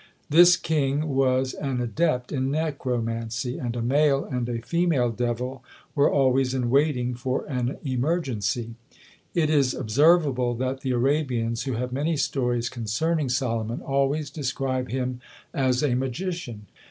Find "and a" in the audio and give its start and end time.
3.59-3.83, 4.25-4.59